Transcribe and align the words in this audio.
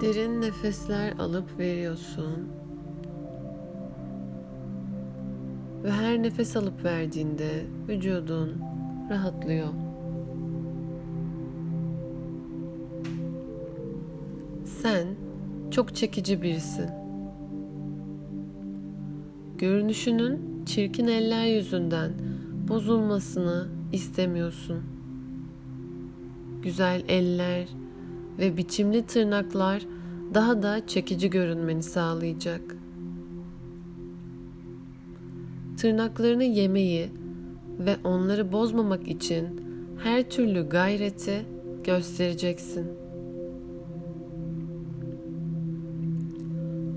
Derin 0.00 0.40
nefesler 0.40 1.12
alıp 1.18 1.58
veriyorsun. 1.58 2.48
Ve 5.84 5.90
her 5.90 6.22
nefes 6.22 6.56
alıp 6.56 6.84
verdiğinde 6.84 7.66
vücudun 7.88 8.62
rahatlıyor. 9.10 9.68
Sen 14.64 15.06
çok 15.70 15.94
çekici 15.94 16.42
birisin. 16.42 16.90
Görünüşünün 19.58 20.64
çirkin 20.66 21.06
eller 21.06 21.46
yüzünden 21.46 22.12
bozulmasını 22.68 23.68
istemiyorsun. 23.92 24.82
Güzel 26.62 27.02
eller 27.08 27.68
ve 28.38 28.56
biçimli 28.56 29.06
tırnaklar 29.06 29.86
daha 30.34 30.62
da 30.62 30.86
çekici 30.86 31.30
görünmeni 31.30 31.82
sağlayacak. 31.82 32.76
Tırnaklarını 35.76 36.44
yemeyi 36.44 37.10
ve 37.78 37.96
onları 38.04 38.52
bozmamak 38.52 39.08
için 39.08 39.60
her 40.02 40.30
türlü 40.30 40.68
gayreti 40.68 41.46
göstereceksin. 41.84 42.86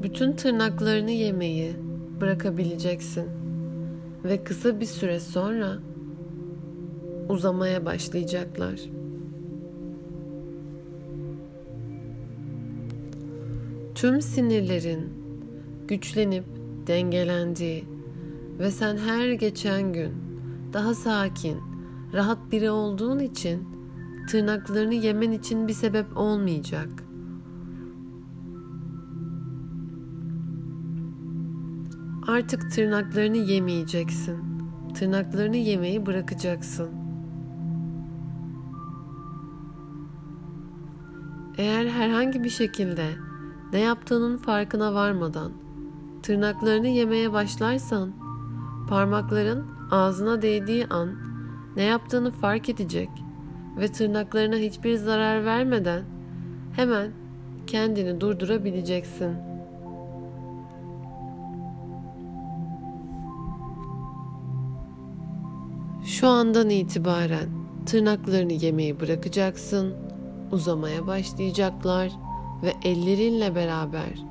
Bütün 0.04 0.34
tırnaklarını 0.34 1.12
yemeyi 1.12 1.74
bırakabileceksin 2.22 3.26
ve 4.24 4.44
kısa 4.44 4.80
bir 4.80 4.86
süre 4.86 5.20
sonra 5.20 5.80
uzamaya 7.30 7.86
başlayacaklar. 7.86 8.80
Tüm 13.98 14.22
sinirlerin 14.22 15.14
güçlenip 15.88 16.44
dengelendiği 16.88 17.86
ve 18.60 18.72
sen 18.72 18.98
her 18.98 19.32
geçen 19.32 19.94
gün 19.94 20.12
daha 20.74 20.94
sakin, 20.94 21.58
rahat 22.14 22.52
biri 22.52 22.70
olduğun 22.70 23.20
için 23.20 23.68
tırnaklarını 24.30 24.94
yemen 24.94 25.32
için 25.32 25.68
bir 25.68 25.74
sebep 25.74 26.18
olmayacak. 26.18 26.90
Artık 32.28 32.72
tırnaklarını 32.72 33.38
yemeyeceksin. 33.38 34.38
Tırnaklarını 34.96 35.58
yemeyi 35.58 36.06
bırakacaksın. 36.06 36.90
Eğer 41.58 41.86
herhangi 41.86 42.44
bir 42.44 42.50
şekilde 42.50 43.27
ne 43.74 43.80
yaptığının 43.80 44.38
farkına 44.38 44.94
varmadan 44.94 45.52
tırnaklarını 46.24 46.88
yemeye 46.88 47.34
başlarsan 47.34 48.14
parmakların 48.90 49.66
ağzına 49.92 50.42
değdiği 50.42 50.88
an 50.88 51.10
ne 51.76 51.84
yaptığını 51.84 52.32
fark 52.32 52.70
edecek 52.70 53.10
ve 53.78 53.88
tırnaklarına 53.92 54.56
hiçbir 54.56 54.96
zarar 54.96 55.46
vermeden 55.46 56.04
hemen 56.76 57.12
kendini 57.68 58.22
durdurabileceksin. 58.22 59.32
Şu 66.06 66.28
andan 66.28 66.70
itibaren 66.70 67.50
tırnaklarını 67.86 68.54
yemeyi 68.54 69.00
bırakacaksın, 69.00 69.94
uzamaya 70.52 71.08
başlayacaklar 71.08 72.12
ve 72.64 72.74
ellerinle 72.84 73.56
beraber 73.56 74.24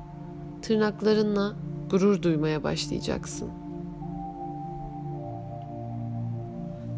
tırnaklarınla 0.61 1.53
gurur 1.89 2.21
duymaya 2.21 2.63
başlayacaksın. 2.63 3.49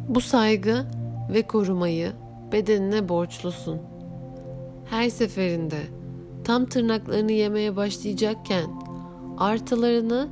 Bu 0.08 0.22
saygı 0.22 0.86
ve 1.34 1.42
korumayı 1.42 2.12
bedenine 2.52 3.10
borçlusun. 3.10 3.80
Her 4.86 5.10
seferinde 5.10 5.82
tam 6.44 6.66
tırnaklarını 6.66 7.32
yemeye 7.32 7.76
başlayacakken 7.76 8.66
artılarını 9.38 10.30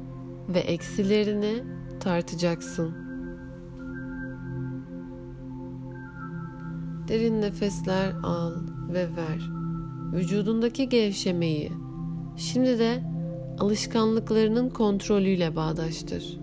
ve 0.50 0.60
eksilerini 0.60 1.64
tartacaksın. 2.00 2.96
Derin 7.08 7.42
nefesler 7.42 8.12
al 8.24 8.54
ve 8.94 9.08
ver. 9.16 9.57
Vücudundaki 10.14 10.90
gevşemeyi 10.90 11.72
şimdi 12.38 12.80
de 12.80 13.04
alışkanlıklarının 13.60 14.70
kontrolüyle 14.70 15.56
bağdaştır. 15.56 16.40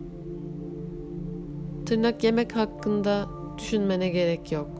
Tırnak 1.87 2.25
yemek 2.25 2.57
hakkında 2.57 3.27
düşünmene 3.59 4.09
gerek 4.09 4.53
yok. 4.53 4.71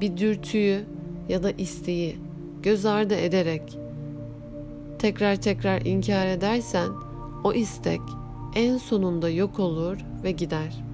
Bir 0.00 0.16
dürtüyü 0.16 0.80
ya 1.28 1.42
da 1.42 1.50
isteği 1.50 2.16
göz 2.62 2.86
ardı 2.86 3.14
ederek 3.14 3.78
tekrar 4.98 5.36
tekrar 5.36 5.80
inkar 5.80 6.26
edersen 6.26 6.88
o 7.44 7.52
istek 7.52 8.00
en 8.54 8.78
sonunda 8.78 9.28
yok 9.28 9.58
olur 9.58 9.98
ve 10.24 10.30
gider. 10.30 10.91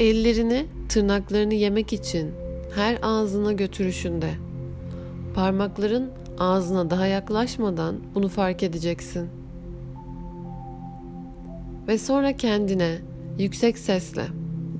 Ellerini 0.00 0.66
tırnaklarını 0.88 1.54
yemek 1.54 1.92
için 1.92 2.30
her 2.74 2.98
ağzına 3.02 3.52
götürüşünde 3.52 4.30
parmakların 5.34 6.10
ağzına 6.38 6.90
daha 6.90 7.06
yaklaşmadan 7.06 7.96
bunu 8.14 8.28
fark 8.28 8.62
edeceksin. 8.62 9.28
Ve 11.88 11.98
sonra 11.98 12.36
kendine 12.36 12.98
yüksek 13.38 13.78
sesle 13.78 14.24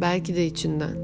belki 0.00 0.36
de 0.36 0.46
içinden 0.46 0.96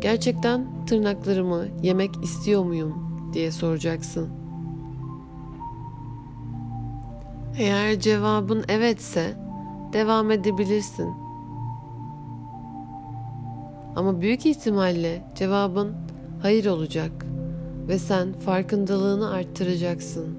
gerçekten 0.00 0.86
tırnaklarımı 0.86 1.64
yemek 1.82 2.10
istiyor 2.24 2.64
muyum 2.64 2.94
diye 3.32 3.52
soracaksın. 3.52 4.28
Eğer 7.58 8.00
cevabın 8.00 8.64
evetse 8.68 9.36
devam 9.92 10.30
edebilirsin. 10.30 11.29
Ama 13.96 14.20
büyük 14.20 14.46
ihtimalle 14.46 15.24
cevabın 15.34 15.94
hayır 16.42 16.66
olacak 16.66 17.26
ve 17.88 17.98
sen 17.98 18.32
farkındalığını 18.32 19.30
arttıracaksın. 19.30 20.38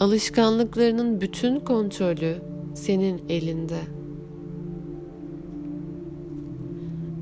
Alışkanlıklarının 0.00 1.20
bütün 1.20 1.60
kontrolü 1.60 2.36
senin 2.74 3.22
elinde. 3.28 3.80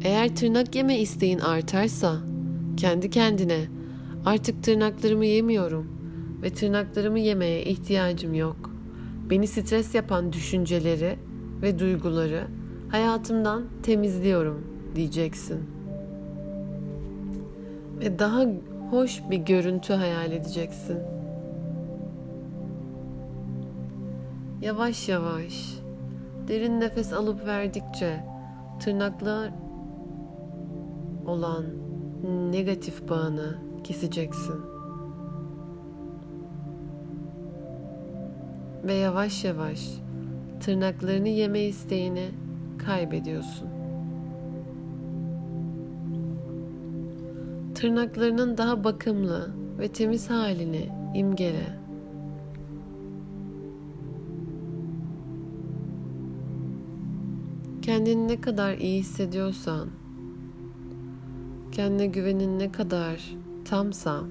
Eğer 0.05 0.37
tırnak 0.37 0.75
yeme 0.75 0.99
isteğin 0.99 1.39
artarsa 1.39 2.17
kendi 2.77 3.11
kendine 3.11 3.65
artık 4.25 4.63
tırnaklarımı 4.63 5.25
yemiyorum 5.25 5.87
ve 6.43 6.51
tırnaklarımı 6.51 7.19
yemeye 7.19 7.65
ihtiyacım 7.65 8.35
yok. 8.35 8.71
Beni 9.31 9.47
stres 9.47 9.95
yapan 9.95 10.33
düşünceleri 10.33 11.17
ve 11.65 11.79
duyguları 11.79 12.47
hayatımdan 12.91 13.63
temizliyorum 13.83 14.65
diyeceksin. 14.95 15.71
Ve 18.01 18.19
daha 18.19 18.45
hoş 18.91 19.23
bir 19.31 19.39
görüntü 19.39 19.93
hayal 19.93 20.33
edeceksin. 20.33 20.99
Yavaş 24.63 25.09
yavaş 25.09 25.79
derin 26.49 26.81
nefes 26.81 27.13
alıp 27.13 27.47
verdikçe 27.47 28.25
tırnaklar 28.81 29.51
olan 31.27 31.65
negatif 32.51 33.09
bağını 33.09 33.59
keseceksin. 33.85 34.61
Ve 38.85 38.95
yavaş 38.95 39.45
yavaş 39.45 40.04
tırnaklarını 40.65 41.29
yeme 41.29 41.61
isteğini 41.61 42.31
kaybediyorsun. 42.79 43.69
Tırnaklarının 47.75 48.59
daha 48.59 48.85
bakımlı 48.85 49.55
ve 49.79 49.89
temiz 49.89 50.31
halini 50.31 50.89
imgele. 51.15 51.79
Kendini 57.83 58.29
ne 58.29 58.41
kadar 58.41 58.79
iyi 58.79 59.01
hissediyorsan, 59.01 59.89
kendine 61.73 62.07
güvenin 62.07 62.59
ne 62.59 62.73
kadar 62.73 63.37
tamsa, 63.65 64.23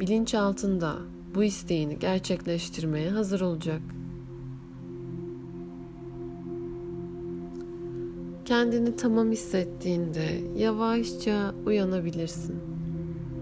bilinç 0.00 0.34
altında 0.34 0.94
bu 1.34 1.44
isteğini 1.44 1.98
gerçekleştirmeye 1.98 3.10
hazır 3.10 3.40
olacak. 3.40 3.80
Kendini 8.44 8.96
tamam 8.96 9.30
hissettiğinde 9.30 10.40
yavaşça 10.56 11.54
uyanabilirsin. 11.66 12.73